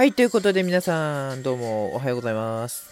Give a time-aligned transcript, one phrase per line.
[0.00, 2.88] はい、ということで皆さん、どうもおはようございます。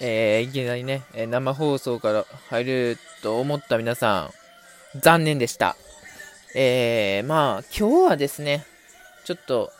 [0.00, 4.32] えー、いきなりね、え生放送から入ると思った皆さ
[4.96, 5.76] ん、残念でした。
[6.56, 8.66] えー、まあ、今日はですね、
[9.26, 9.70] ちょっと、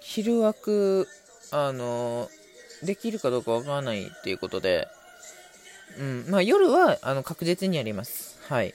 [0.00, 1.08] 昼枠、
[1.50, 2.30] あの
[2.82, 4.88] できるかどうかわからないっていうことで、
[5.98, 8.38] うん、まあ夜は、あの、確実にやります。
[8.48, 8.72] はい。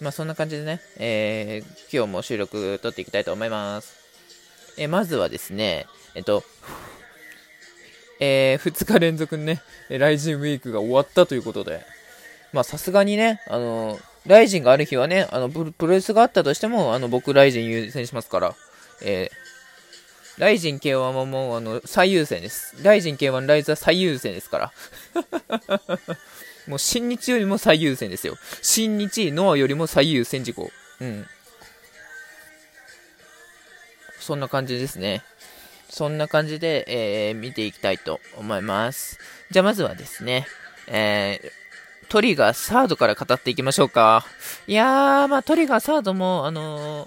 [0.00, 3.97] まあそんな感じでね、えー、今日も収録撮っていきたいと思います。
[4.78, 6.44] えまずはですね、えっと、
[8.20, 11.82] えー2日連続ね、ライジンウィークが終わったということで、
[12.52, 18.54] まあさすがにね、あの、ライジンがある日はね、あの、プロプロレスがあったとしても、あの、僕ライジン優先しますから、
[19.02, 19.48] えー
[20.38, 22.76] ライジン K1 はもう、あの、最優先です。
[22.84, 24.72] ライジン K1 ライズは最優先ですから。
[26.68, 28.38] もう、新日よりも最優先ですよ。
[28.62, 30.70] 新日、ノアよりも最優先事項。
[31.00, 31.26] うん。
[34.28, 35.22] そんな感じですね。
[35.88, 39.18] そんな感じで、えー見ていきたいと思います。
[39.50, 40.46] じゃあまずはですね、
[40.86, 41.50] えー
[42.10, 44.26] トリガーサードから語っていきましょうか。
[44.66, 47.06] いやー、まあトリガーサードも、あの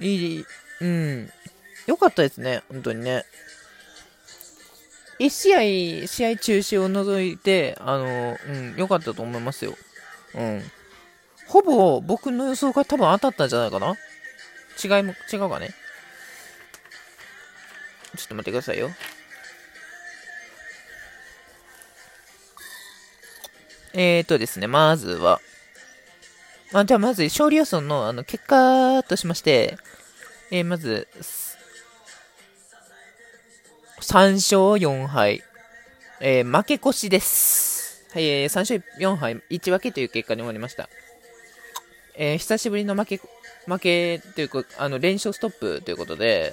[0.00, 0.44] ーいい、
[0.80, 1.30] うん、
[1.86, 3.24] よかったですね、本当にね。
[5.20, 5.54] 1試
[6.02, 9.76] 合、試合中止を除いて、あの、うん、良かったと思いますよ。
[10.34, 10.62] うん。
[11.48, 13.96] ほぼ僕の予想が多分当たったんじゃないかな？
[14.82, 15.74] 違いも、違うかね？
[18.16, 18.90] ちょっと待ってくださいよ。
[23.94, 25.40] えーとですね、まずは、
[26.72, 29.76] あじゃあまず勝利予想のあの結果としまして、
[30.50, 31.08] えーまず、
[34.00, 35.42] 3勝4敗、
[36.20, 37.61] えー負け越しです。
[38.12, 40.90] はい、えー3勝4敗、1分けという結果に終わりました。
[42.14, 43.20] えー久しぶりの負け、
[43.66, 46.52] 負けというか、あの、連勝ストップということで、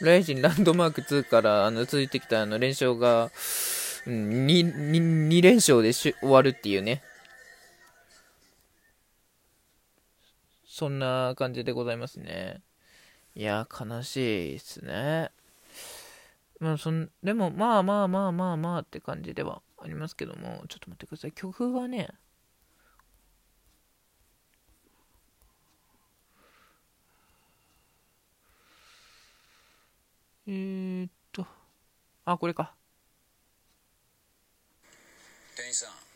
[0.00, 3.30] ライジンランドマーク2からあの続いてきたあの連勝が、
[4.06, 7.02] うん、2, 2, 2連勝でし終わるっていうね。
[10.66, 12.60] そんな感じでございますね。
[13.36, 14.16] いや、悲し
[14.50, 15.30] いですね。
[16.60, 21.32] まあ、そんでも、まあまあまあまあまあって感じではありますけども、ちょっと待ってください。
[21.32, 22.08] 曲がね、
[30.46, 31.46] えーっと、
[32.24, 32.74] あ、これか。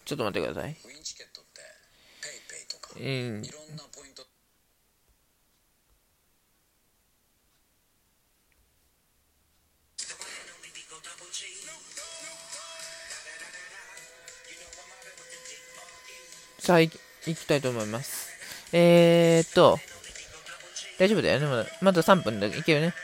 [0.04, 0.70] ちょっと待ってください。
[0.70, 1.60] ウィンチケットって
[2.22, 3.44] ペイペイとかうん。
[3.44, 4.22] いろんなポイント
[16.58, 16.90] さあ、い
[17.26, 18.28] 行きたいと思います。
[18.72, 19.78] えーっと、
[20.98, 21.46] 大丈夫だよね。
[21.46, 22.94] まだまだ3分でいけるね。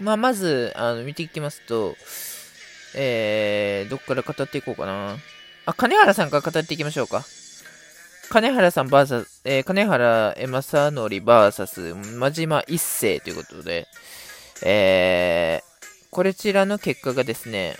[0.00, 1.94] まあ、まず、あの、見ていきますと、
[2.94, 5.16] えー、どっから語っていこうかな。
[5.66, 7.24] あ、金原さんから語っていきましょうか。
[8.30, 13.88] 金原さん VS、えー、金原正則 VS 真島一世ということで、
[14.64, 17.74] えー、こちらの結果がですね、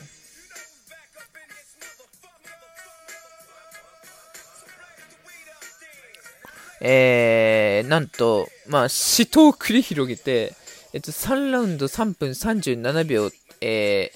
[6.80, 10.54] えー、なんと、まあ、死闘を繰り広げて、
[10.92, 14.10] えっと、3ラウンド3分37秒、え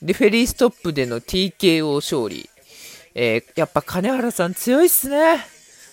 [0.00, 2.48] ー、レフェリーストップでの TKO 勝利。
[3.14, 5.51] えー、やっぱ金原さん強いっすね。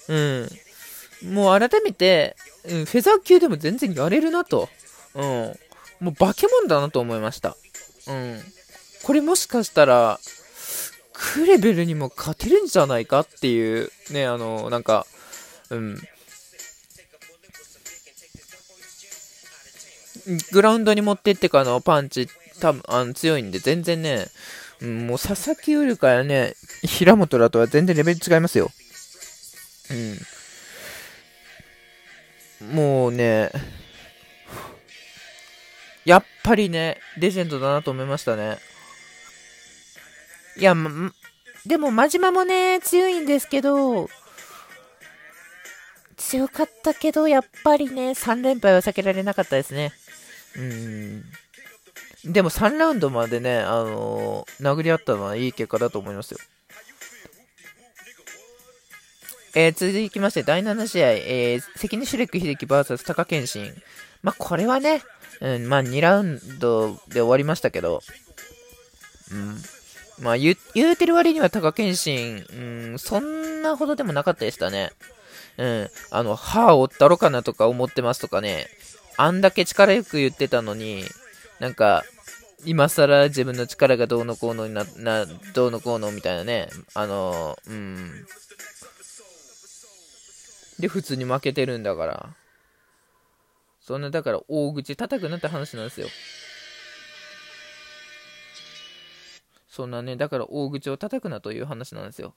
[0.09, 1.33] うん。
[1.33, 2.35] もう改めて、
[2.65, 4.69] うん、フェザー級でも全然やれるなと。
[5.15, 5.53] うん。
[5.99, 7.55] もう化け物だなと思いました。
[8.07, 8.41] うん。
[9.03, 10.19] これもしかしたら、
[11.13, 15.05] クレベルにも勝てるんじゃないかっていう、ね、あの、なんか、
[15.69, 15.97] うん。
[20.51, 22.27] グラウンドに持ってってからのパンチ、
[22.59, 24.27] 多分あの強いんで、全然ね、
[24.81, 26.53] うんもう佐々木よりからね、
[26.83, 28.71] 平本らとは全然レベル違いますよ。
[32.61, 32.73] うん。
[32.73, 33.51] もうね、
[36.05, 38.57] やっぱりね、レジェンドだなと思いましたね。
[40.57, 41.11] いや、ま、
[41.65, 44.09] でも、真島もね、強いんですけど、
[46.17, 49.93] 強かったけど、やっぱりね、3連敗は避けられなかったですね。
[50.55, 51.23] うん。
[52.25, 56.37] でも3ラウンドまでね、あのー殴り合ったのはいい結果だと思いますよ。
[59.55, 63.73] えー続きまして、第7試合、えー関根シュレック秀樹 VS 高健信。
[64.21, 65.01] まあ、これはね、
[65.41, 68.01] うん、まあ、2ラウンドで終わりましたけど、
[69.31, 69.57] うん。
[70.23, 74.91] まあ、言うてる割には高健信、うん、そんなほどでもなかったでしたね。
[75.57, 75.89] うん。
[76.11, 78.67] あの、歯折ったろかなとか思ってますとかね、
[79.17, 81.03] あんだけ力よく言ってたのに、
[81.59, 82.03] なんか、
[82.65, 88.25] 今更自分の力がどうのこうのにな、な、どうのこうのみたいなね、あの、うん。
[90.79, 92.35] で、普通に負けてるんだから。
[93.81, 96.07] そんな、だから、大口叩くなって話なんですよ。
[99.67, 102.35] そんなね、だから大口を叩くなという話なんですよ。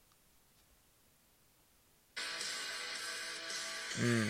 [4.01, 4.27] うん。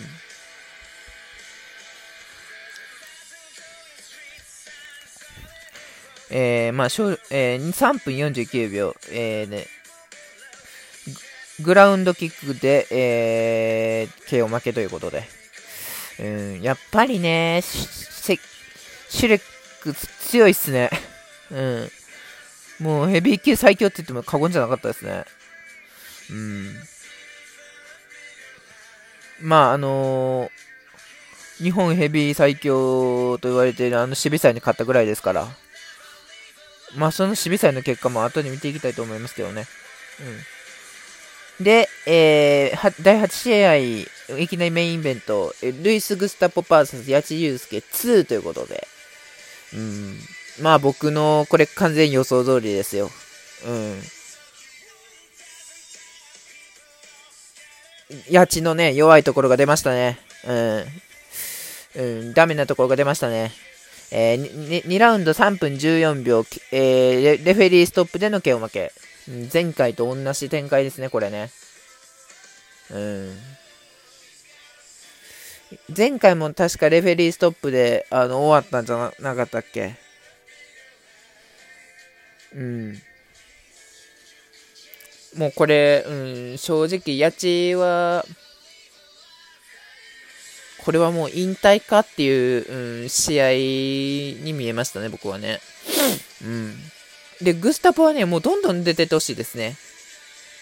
[6.35, 9.67] えー、まあ、しょえー、3分49秒、えーね、
[11.61, 15.23] グラウンドキックで、えー、KO 負けということで。
[16.19, 19.41] うん、やっぱりね、シュレッ
[19.81, 20.89] ク強いっすね。
[21.51, 21.91] うん。
[22.79, 25.25] もうヘビー級最強って言っても過言じゃなかったですね。
[26.31, 26.75] うん。
[29.41, 30.63] まあ、あのー
[31.63, 35.47] 日本ヘビー最強と言われているあの守備祭に勝ったぐらいですから。
[36.95, 39.65] まあ、その守備祭の結果も後で見ていきたいと思いますけどね。
[40.19, 40.39] うん。
[41.59, 48.87] で、えー第8試合、いきなりメインイベント、ルイス・グスタポ・パーサス、八千祐介2ということで。
[49.73, 50.17] うん。
[50.61, 53.09] まあ僕の、これ完全予想通りですよ。
[53.65, 54.01] うん。
[58.31, 60.19] 八千のね、弱いところが出ましたね。
[60.45, 60.85] うん。
[61.95, 63.51] うん、ダメなところが出ましたね。
[64.11, 68.91] えー、2, ラウンド3分14秒、えーレ、レフェリーストップでの KO 負け。
[69.27, 71.51] 前回と同じ展開ですね、これね。
[72.91, 73.37] うん。
[75.95, 79.95] 前回も確かレフェリーストップであの終わったんじゃななかったっけ？
[82.53, 83.01] うん。
[85.35, 86.13] もうこれ、う
[86.53, 87.31] ん、正直、八
[87.71, 88.23] 千は、
[90.85, 93.53] これはもう引退かっていう、うん、試合
[94.43, 95.59] に見えましたね、僕はね。
[96.43, 96.77] うん。
[97.41, 99.75] で、グスタポはね、もうどんどん出てってほしいですね。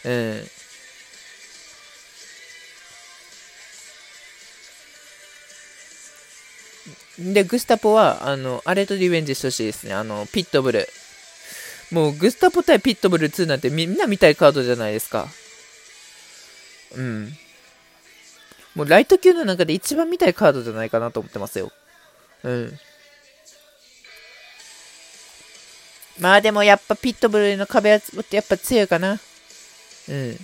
[0.05, 0.47] うん。
[7.33, 9.93] で、グスタポは、あの、あれとリベンジしてほしいですね。
[9.93, 10.87] あの、ピットブル。
[11.91, 15.27] もう、グスタポ対ピットブル2なんてみんな見たいカードじゃないですか。
[16.95, 17.33] うん。
[18.75, 21.71] もう、ライト級の中で一番見たいカードじゃないかなと思ってますよ。
[22.43, 22.79] うん。
[26.19, 27.99] まあでもやっぱピットブルの壁は
[28.31, 29.19] やっぱ強いかな。
[30.09, 30.37] うん。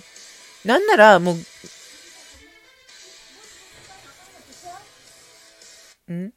[0.64, 1.36] なんならも
[6.08, 6.32] う、ん？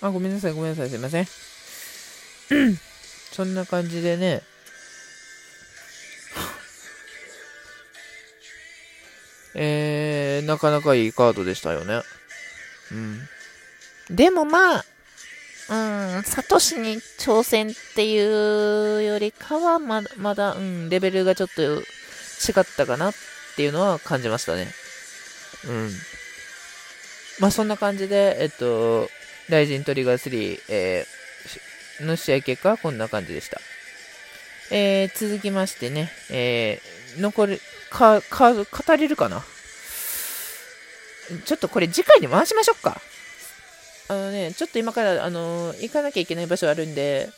[0.00, 1.26] あ、ごめんなさい、ごめんなさい、すいません。
[3.32, 4.42] そんな感じでね。
[9.54, 12.02] えー、なかなかいいカードでしたよね。
[12.92, 13.28] うん。
[14.10, 14.84] でもまあ、
[15.70, 21.82] うん、サトシに挑戦っていうよりかはまだ、まだ、うん、レベルがちょっと違っ
[22.76, 23.14] たかなっ
[23.56, 24.68] ていうのは感じましたね。
[25.66, 25.90] うん。
[27.40, 29.08] まあそんな感じで、えっと、
[29.48, 33.60] ライジントリガー3、えーの試合結果はこんな感じでした。
[34.70, 38.64] えー続きましてね、えー残る、か、か、語
[38.96, 39.44] れるかな？
[41.44, 43.00] ちょっとこれ次回に回しましょうか。
[44.08, 47.30] あのね、ちょっと今から、あの行かなきゃいけない場所あるんで、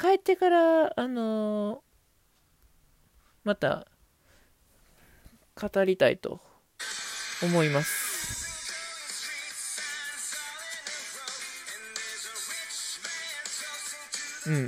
[0.00, 1.82] 帰ってから、あの
[3.42, 3.88] また、
[5.60, 6.40] 語りたいと
[7.42, 8.08] 思います。
[14.46, 14.66] うん。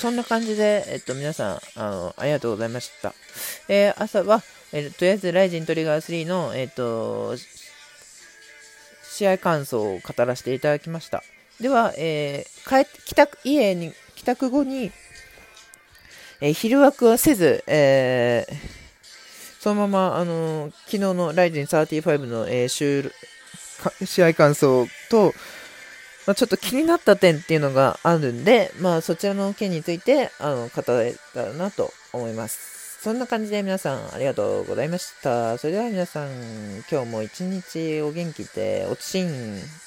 [0.00, 3.12] そんな感じで、えっと、皆さん、あの、ありがとうございました。
[3.68, 4.42] えー朝は、
[4.72, 7.36] えーとりあえず、ライジントリガー3の、えっと、
[9.04, 11.22] 試合感想を語らせていただきました。
[11.60, 14.90] では、えー帰って、帰宅、家に、帰宅後に、
[16.40, 18.54] えー昼枠はせず、えー
[19.60, 23.12] そのまま、あのー昨日のライジン35の、えー
[24.06, 25.34] 試合感想と、
[26.26, 33.00] まあ、ちょっと気になった点っていうのがあるんで、まあ、そちらの件についてあの語れたらなと思います。
[33.02, 35.56] そんな感じで皆さんありがとうございました。
[35.56, 36.30] それでは皆さん、
[36.90, 39.80] 今日も一日お元気でおちん。